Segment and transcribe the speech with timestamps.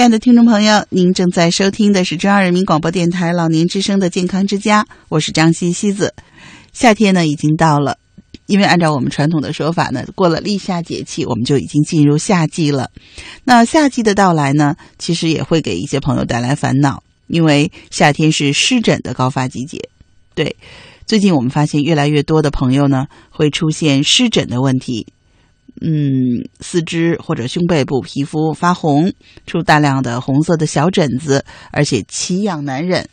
[0.00, 6.14] 亲爱的听众朋友，您正在收听的是中央人民广播电台老年之声的健康之家，我是张西西子。
[6.72, 7.98] 夏天呢已经到了，
[8.46, 12.90] 因为按照我们传统的说法呢，过了立夏节气，我们就已经进入夏季了。
[13.44, 19.90] 那夏季的到来呢，其实也会给一些朋友带来烦恼，因为夏天是湿疹的高发季节。
[20.34, 20.56] 对，
[21.04, 25.08] 最近我们发现越来越多的朋友呢会出现湿疹的问题。
[25.80, 29.12] 嗯，四肢或者胸背部皮肤发红，
[29.46, 33.08] 出大量的红色的小疹子，而且奇痒难忍。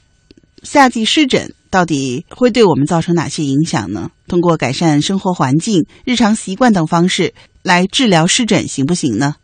[0.63, 4.11] 夏季湿疹到底会对我们造成哪些影响呢？
[4.27, 7.33] 通过改善生活环境、日常习惯等方式
[7.63, 9.35] 来治疗湿疹行不行呢？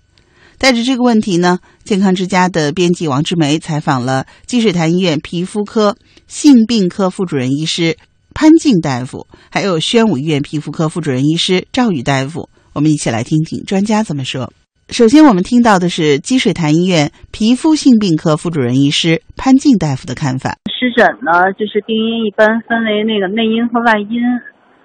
[0.57, 5.95] 带着这个问题呢，健康之家的编辑王志梅采访了积水潭医院皮肤科
[6.27, 7.97] 性病科副主任医师
[8.33, 12.49] 潘静大夫，还有宣武医院皮肤科副主任医师赵宇大夫。
[12.73, 14.51] 我们一起来听听专家怎么说。
[14.89, 20.57] 首先，我们听到的是积水潭医院皮肤性病科副主任医师潘静大夫的看法。
[20.67, 24.21] 湿疹呢，就是病因一般分为那个内因和外因。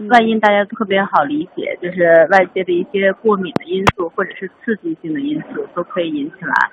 [0.06, 6.70] 外因大家特别好理解，就是外界的一些过敏的因素或者是刺激性的因素都可以引起来。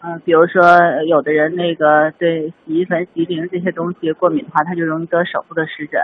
[0.00, 0.64] 嗯，比如说
[1.06, 6.00] 有的人那个对洗衣粉、洗衣灵这些东西过敏的话，他就容易得手部的湿疹。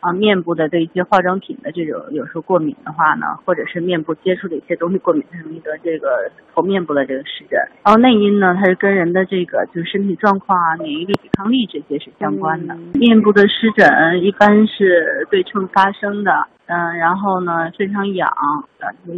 [0.00, 7.60] 啊，面部的对一些化妆品的这种有时候过敏的话呢，或者是面部接触的一些东西过敏，它容易得这个头面部的这个湿疹。
[7.84, 12.74] 然后内因呢，它是跟人的这个就是身体状况啊、免疫力、抵抗力这些是相关的。
[12.94, 16.32] 面部的湿疹一般是对称发生的，
[16.66, 18.64] 嗯，然后呢非常痒，啊，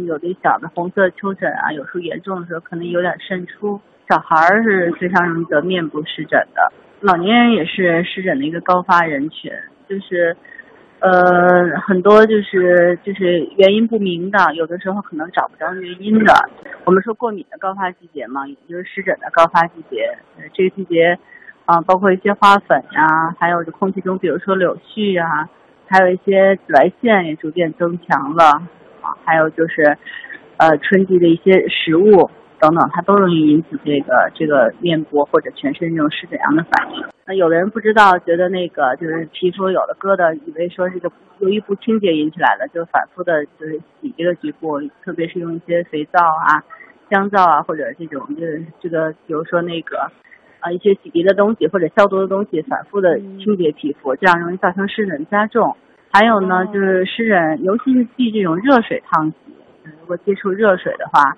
[0.05, 3.79] 有的小的红色丘疹啊，有时候严重的时候可能有点渗出。
[4.09, 9.49] 小孩儿是非常容易得面部湿疹的，老年人也是湿疹的一个高发人群，
[9.87, 10.35] 就是。
[11.03, 16.33] 呃，很多就是就是原因不明的，有的时候可能找不着原因的。
[16.85, 20.17] 我们说过敏的高发季节嘛，也就是湿疹的高发季节。
[20.37, 21.19] 呃，这个季节
[21.65, 25.49] 啊，包括一些花粉呀，还有这空气中，比如说柳絮啊，
[25.87, 28.45] 还有一些紫外线也逐渐增强了
[29.01, 29.97] 啊，还有就是
[30.55, 32.31] 呃春季的一些食物。
[32.63, 37.03] 等等，它都容易引起这个这个面部或者全身这种湿疹样的反应。
[37.25, 46.63] 那有的人不知道，觉得那个就是皮肤有的疙瘩，以为说这个由于不清洁引起来的，就反复的就是洗这个局部，特别是用一些肥皂啊、
[47.11, 50.09] 香皂啊，或者这种就是这个，比如说那个
[50.61, 55.75] 啊一些洗涤的东西或者消毒的东西，反复的清洁皮肤，这样容易造成湿疹加重。
[56.13, 59.35] 还有呢，就是湿疹，尤其是忌这种热水烫洗，
[59.99, 61.35] 如果接触热水的话。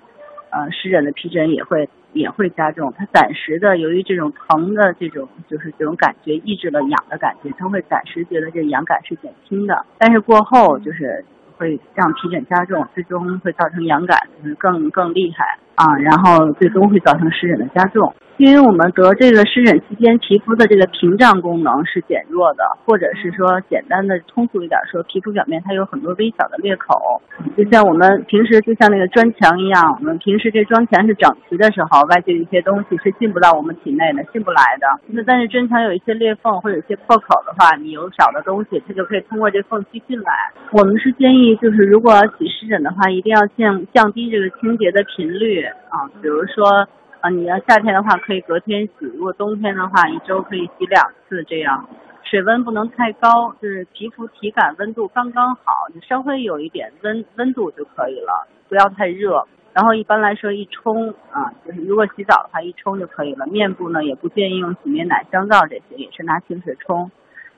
[0.50, 11.24] 呃，湿疹的皮疹也会也会加重，它暂时的由于这种疼的这种就是这种感觉抑制了痒的感觉，他会暂时觉得这痒感是减轻的，但是过后就是
[11.56, 18.14] 会让皮疹加重，最终会造成痒感就是更更厉害啊，然后最终会造成湿疹的加重。
[18.38, 27.22] 因为我们得这个湿疹期间，皮肤的这个屏障功能是减弱的，或者是说简单的通俗一点说，皮肤表面它有很多微小的裂口，
[27.56, 34.86] 就像我们平时就像那个砖墙一样，我们平时这砖墙是整齐的时候，外界的一些东西是进不到我们体内的，进不来的。
[35.06, 40.30] 那但是砖墙有一些裂缝或者一些破口的话，你有少的东西，它就可以通过这缝隙进来。
[40.72, 46.86] 我们是建议，就是如果要洗湿疹的话，一定要降降低这个清洁的频率啊，比如说。
[47.30, 51.88] 你要夏天的话可以隔天洗，如果冬天的话一周可以洗两次，这样
[52.22, 59.46] 水温不能太高，就是皮肤体感温度刚刚好，你稍微有一点温温度就可以了，不要太热。
[59.72, 63.46] 然后一般来说一冲啊，就是如果洗澡的话一冲就可以了。
[63.46, 67.10] 面部呢也不建议用洗面奶、香皂这些，也是拿清水冲。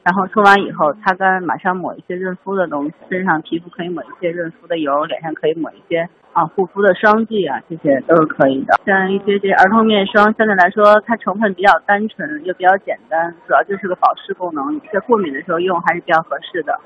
[0.04, 8.81] 然后冲完以后擦干，马上抹一些润肤的东西，身上皮肤可以抹一些润肤的油，脸上可以抹一些啊护肤的霜剂啊，这些都是可以的。
[8.87, 16.78] 像一些些儿童面霜，相对来说它成分比较单纯，又比较简单，主要就是个保湿功能，在过敏的时候用还是比较合适的。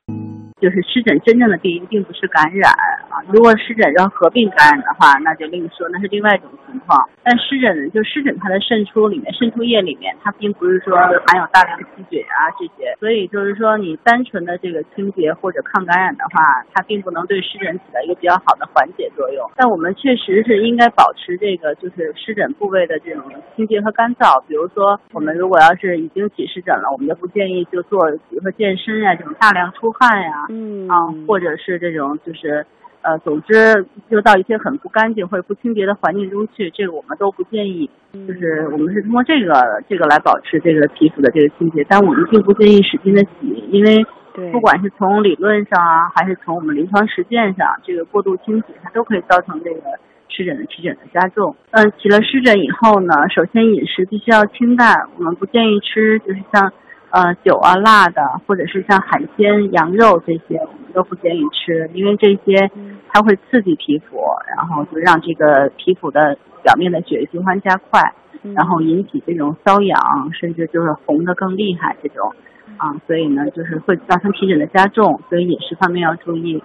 [0.63, 2.71] 就是湿疹真正的病因并不是感染
[3.11, 6.97] 啊，如果湿疹要合并感染的话，那就另说，那是另外一种情况。
[7.25, 19.43] 但湿疹就湿疹它的渗出里面渗出液里面，它并不是说含有大量细菌啊这些，所以就是说你单纯的这个清洁或者抗感染的话，它并不能对湿疹起到一个比较好的缓解作用。
[19.57, 23.25] 但我们确实是应该保持这个就是湿疹部位的这种
[23.57, 24.41] 清洁和干燥。
[24.47, 27.99] 比如说我们如果要是已经起湿疹了，我们就不建议就做
[28.31, 30.47] 比如说健身呀这种大量出汗呀。
[30.53, 30.95] 嗯啊，
[31.27, 32.67] 或者是这种，就是，
[33.01, 37.89] 呃，总之，就到一些很不干净或者不清洁的环境中去，这个我们都不建议。
[38.13, 44.05] 就是我们是通过这个这个来保持这个皮肤的这个清洁，但我们并不建议使劲的洗，因为
[44.53, 49.81] 不管是从理论上啊，还是从我们临床实践上，这个过度清洗它都可以造成这个
[50.29, 51.57] 湿疹的皮疹的加重。
[51.71, 56.71] 嗯，起了湿疹以后呢，首先饮食必须要清淡，我们不建议吃就是像
[57.13, 62.71] 呃酒啊、辣的，或者是像海鲜、羊肉这些，我们都不建议吃，因为这些
[63.13, 64.17] 它会刺激皮肤，
[64.57, 68.15] 然后就让这个皮肤的表面的血液循环加快，
[68.55, 70.01] 然后引起这种瘙痒，
[70.33, 72.33] 甚至就是红的更厉害这种。
[72.79, 76.63] 啊，所以呢，就是会造成皮疹的加重，所以饮食方面要注意。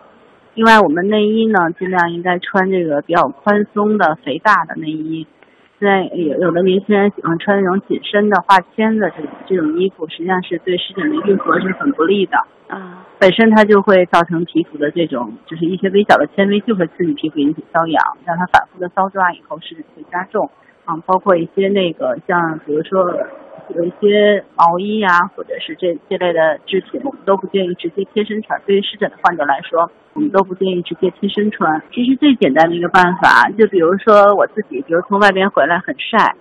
[0.55, 5.27] 另外，我们内衣呢，尽量应该穿这个比较宽松的、肥大的内衣。
[5.79, 12.37] 现在有有的年轻人喜欢穿那种紧身的、化纤的这种这种衣服，实际上是对湿疹的愈合是很不利的。
[12.67, 20.49] 啊，本身它就会造成皮肤的这种，就是一些微小的纤维就会刺激皮肤引起瘙痒，让它反复的搔抓以后湿疹会加重。
[20.85, 23.13] 啊，包括一些那个像比如说。
[23.75, 28.59] 有一些毛衣呀，或者是这这类的制品，我们都不建议直接贴身穿。
[28.65, 31.81] 对于湿疹的患者来说，我们都不建议直接贴身穿。
[31.91, 36.35] 其实最简单的一个办法，就比如说我自己，比如从外边回来很晒，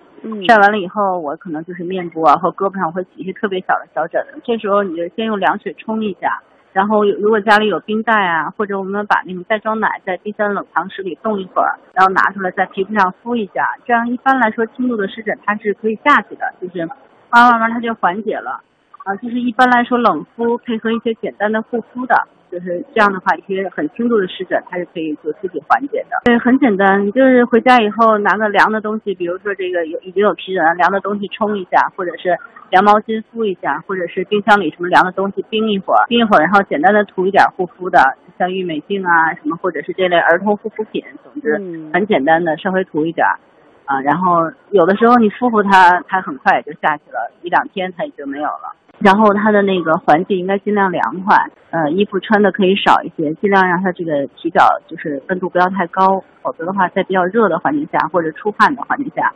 [0.47, 4.41] 晒完了以后，我可能就是面部啊或胳膊上会起一些特别小的小疹子。
[4.43, 6.41] 这时候你就先用凉水冲一下，
[6.73, 16.87] 然后如果家里有冰袋啊，或者我们把那种袋装奶在冰箱冷藏室里冻一会儿，然后拿出来在皮肤上敷一下，这样一般来说轻度的湿疹它是可以下去的，就是。
[17.29, 18.61] 慢慢慢慢它就缓解了，
[19.03, 22.15] 啊，就是一般来说冷敷配合一些简单的护肤的，
[22.51, 26.17] 就是这样的话，一些很轻度的湿疹它是可以就自己缓解的。
[26.23, 32.37] 对，很简单，你就是回家以后拿个凉的东西，比如说这个有已经有皮疹了，凉的东西冲一下，或者是
[32.69, 37.99] 凉毛巾敷一下，或者是冰箱里什么凉的东西冰一会儿，冰一会儿，然后简单的涂一点护肤的，
[38.39, 41.53] 像郁美净啊什么，或者是这类儿童护肤品，总之
[41.93, 43.25] 很简单的，稍微涂一点。
[43.87, 48.75] 啊，然后有的时候你敷敷它，它很快也就下去了，一两天它也就没有了。
[48.99, 51.37] 然后它的那个环境应该尽量凉快，
[51.69, 59.31] 呃，衣服穿的可以少一些，尽量让它这个体表就是温度不要太高，否则的话在比较热的环境下或者出汗的环境下，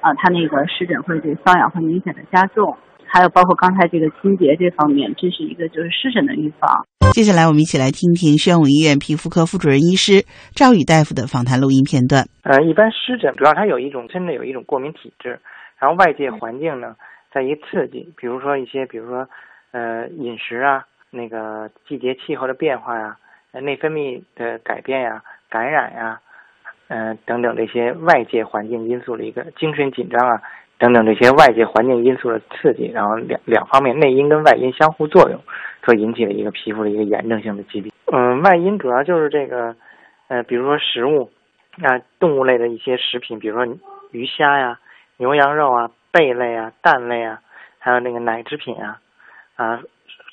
[0.00, 2.76] 啊，它那个湿疹会对瘙痒会明显的加重。
[3.06, 6.84] 还有包括刚才这个清洁这方面，这是一个就是湿疹的预防。
[7.12, 10.24] 接下来我们一起来听听宣武医院皮肤科副主任医师
[10.56, 12.26] 赵宇大夫的访谈录音片段。
[12.42, 15.38] 呃，一般湿疹主要它有一种真的有一种过敏体质，
[15.78, 16.96] 然后外界环境呢
[17.32, 19.28] 在一刺激，比如说一些比如说
[19.70, 23.16] 呃饮食啊，那个季节气候的变化呀，
[23.62, 26.18] 内分泌的改变呀，感染呀，
[26.88, 30.42] 嗯等等这些外界环境因素的一个精神紧张啊。
[30.84, 35.40] 等等这些外界环境因素的刺激，然后两两方面内因跟外因相互作用，
[35.82, 37.90] 所引起的一个皮肤的一个炎症性的疾病。
[38.12, 39.74] 嗯，外因主要就是这个，
[40.28, 41.30] 呃，比如说食物，
[41.82, 43.74] 啊，动物类的一些食品，比如说
[44.10, 44.78] 鱼虾呀、
[45.16, 47.40] 牛羊肉啊、贝类啊、蛋类啊，
[47.78, 49.00] 还有那个奶制品啊，
[49.56, 49.80] 啊，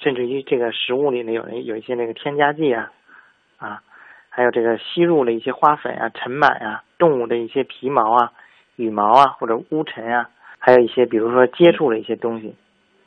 [0.01, 2.92] 甚至于这个食物里呢有有一些那个添加剂啊，
[3.57, 3.81] 啊，
[4.27, 8.33] 还有这个吸入的一些花粉啊、尘螨啊、动物的一些皮毛啊。
[8.77, 10.27] 羽毛啊，或者污尘啊，
[10.63, 12.54] 还有一些，比如说接触了一些东西，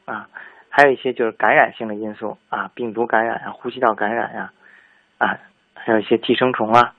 [0.06, 0.29] 啊，
[0.69, 4.53] 还有一些就是感染性的因素啊，病毒感染啊，呼吸道感染呀，
[5.19, 5.39] 啊，
[5.73, 6.95] 还有一些寄生虫啊，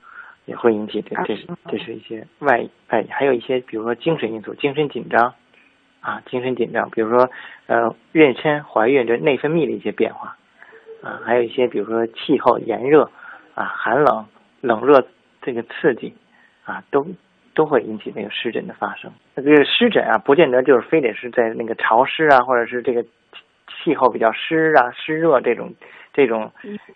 [0.46, 5.34] 也会引起这这是这是一些外外，还有一些比如说精神因素，精神紧张，
[6.00, 7.30] 啊，精神紧张，比如说
[7.66, 10.38] 呃妊娠、怀孕这内分泌的一些变化，
[11.02, 13.10] 啊，还有一些比如说气候炎热
[13.54, 14.24] 啊，寒冷、
[14.62, 15.06] 冷热
[15.42, 16.14] 这个刺激，
[16.64, 17.06] 啊，都。
[17.56, 19.10] 都会引起那个湿疹的发生。
[19.34, 25.74] 那这个湿疹啊，不见得就是非得是在那个潮湿啊，或者是这个气候比较湿啊、湿热这种
[26.12, 26.52] 这种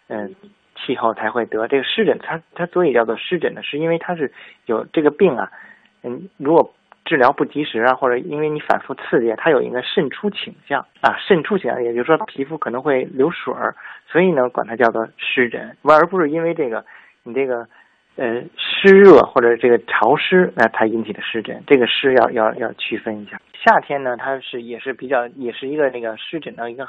[0.09, 0.35] 嗯
[0.77, 2.19] 气候才会得这个湿疹。
[2.23, 4.31] 它它所以叫做湿疹呢，是因为它是
[4.67, 5.51] 有这个病啊，
[6.05, 6.75] 嗯，如果
[7.07, 13.75] 治疗不及时啊，或者因为你反复刺激，它有一个渗出倾向啊，渗出倾向，也就是说皮肤可能会流水儿，
[14.07, 16.85] 所以呢，管它叫做湿疹，而不是因为这个
[17.23, 17.67] 你这个。
[18.21, 23.41] 呃，湿热或者这个潮湿，那它引起的湿疹，这个湿要要要区分一下。
[23.55, 26.87] 夏天呢，它是也是比较，也是一个那个湿疹的一个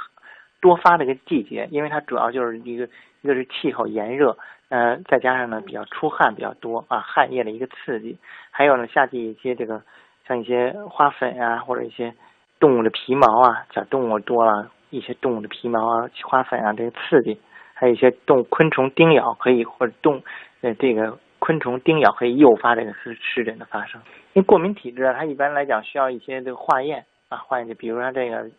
[0.60, 2.90] 多发的一个季节，因为它主要就是一个
[3.22, 8.18] 一个是气候炎热，呃，再加上呢比较出汗比较多啊，汗液的一个刺激，
[8.52, 9.82] 还有呢夏季一些这个
[10.28, 12.14] 像一些花粉啊，或者一些
[12.60, 17.40] 动物的皮毛啊，小动物多了一些动物的皮毛啊、花粉啊这个刺激，
[17.74, 20.22] 还有一些动昆虫叮咬可以或者动。
[20.62, 24.00] 呃，这个昆虫叮咬可以诱发这个湿湿疹的发生。
[24.34, 28.50] 因为过敏体质啊，它一般来讲需要一些这个化验啊，化验就比如说这个，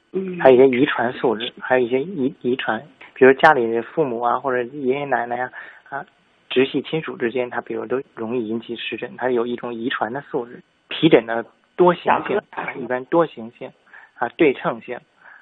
[0.41, 2.83] 还有一些遗传素质，还有一些遗遗传，
[3.15, 5.51] 比如家里的父母啊，或者爷爷奶奶呀
[5.89, 6.05] 啊，
[6.51, 10.61] 直系亲属之间，它比如都容易引起湿疹，它有一种遗传的素质。
[10.89, 11.45] 皮疹的
[11.77, 12.39] 多形性，
[12.79, 13.71] 一般多形性
[14.19, 14.99] 啊，对称性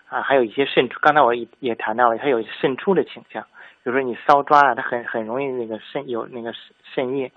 [0.09, 1.01] 啊，还有一些渗出。
[1.01, 3.45] 刚才我也也谈到了，它有渗出的倾向。
[3.83, 6.53] 比如说你搔抓啊，它很很容易那个渗有那个
[6.95, 7.33] 渗液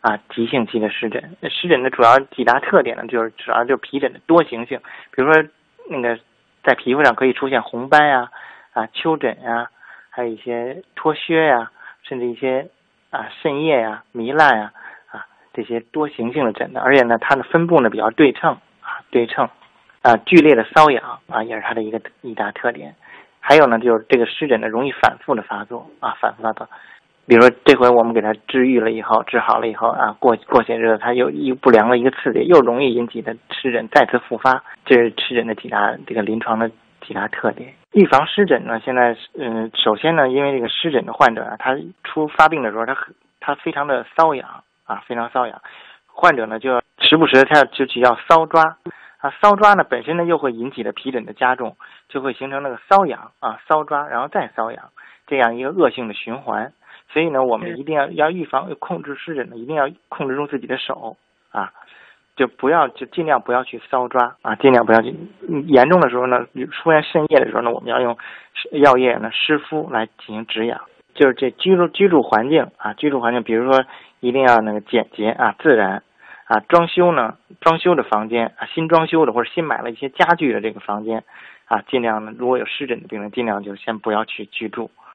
[0.00, 4.78] 啊，急性期的湿疹，湿疹的主要几大特点呢，就是主要就是皮疹的多形性，
[5.10, 5.42] 比如说
[5.88, 6.18] 那个
[6.62, 8.30] 在皮肤上可以出现红斑呀、
[8.72, 9.70] 啊丘疹呀，
[10.10, 11.70] 还有一些脱屑呀，
[12.02, 12.68] 甚至一些
[13.10, 14.72] 啊渗液呀、糜烂呀
[15.10, 19.48] 啊这些多形性的疹子，而且呢，它的分布呢比较对称啊对称，
[20.02, 22.94] 啊剧烈的瘙痒啊也是它的一个一大特点，
[23.40, 26.68] 还有呢就是这个湿疹呢容易反复的发作啊反复发作。
[27.26, 36.68] 比如说这回我们给他治愈了以后，治好了以后啊，过过些日子他又一不良的一个刺激，又容易引起的湿疹再次复发，这是湿疹的几大这个临床的
[37.00, 37.72] 几大特点。
[37.92, 45.60] 预防湿疹呢，现在嗯，首先呢，因为这个湿疹的患者啊，他出发病的时候，他很他非常的瘙痒啊，非常瘙痒，
[46.06, 48.76] 患者呢就要时不时他要就去要搔抓
[49.20, 51.76] 啊，搔抓呢本身呢又会引起的皮疹的加重，
[52.08, 54.90] 就会形成那个瘙痒啊，搔抓然后再瘙痒，
[55.26, 56.72] 这样一个恶性的循环。
[57.12, 61.16] 所以呢，我们一定要要预防控制湿疹呢，一定要控制住自己的手
[61.50, 61.72] 啊，
[62.36, 65.14] 就不要就尽量不要去搔抓啊，尽量不要去
[65.66, 68.16] 严重的时候呢，出现渗液的时候呢，我们要用
[68.72, 70.80] 药液呢湿敷来进行止痒。
[71.12, 73.84] 就是这居住居住环境啊，居住环境，比如说
[74.20, 76.04] 一定要那个简洁啊，自然
[76.50, 81.22] 啊，装修呢，装修的房间啊，新装修的或者新买了一些家具的这个房间
[81.66, 84.90] 啊，尽量呢，如果有湿疹的病人，尽量就先不要去居住。